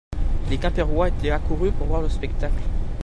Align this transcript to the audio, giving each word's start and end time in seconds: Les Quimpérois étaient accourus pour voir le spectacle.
Les 0.49 0.57
Quimpérois 0.57 1.09
étaient 1.09 1.29
accourus 1.29 1.71
pour 1.71 1.85
voir 1.85 2.01
le 2.01 2.09
spectacle. 2.09 2.59